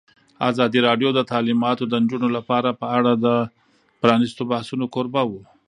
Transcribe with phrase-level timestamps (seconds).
[0.49, 3.27] ازادي راډیو د تعلیمات د نجونو لپاره په اړه د
[4.01, 5.41] پرانیستو بحثونو کوربه وه.